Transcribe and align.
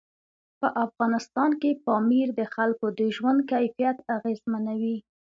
په 0.59 0.67
افغانستان 0.85 1.51
کې 1.61 1.79
پامیر 1.85 2.27
د 2.39 2.41
خلکو 2.55 2.85
د 2.99 3.01
ژوند 3.15 3.39
کیفیت 3.51 3.97
اغېزمنوي. 4.17 4.97